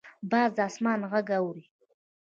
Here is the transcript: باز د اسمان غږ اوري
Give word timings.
باز 0.31 0.49
د 0.57 0.59
اسمان 0.69 0.99
غږ 1.11 1.27
اوري 1.39 1.65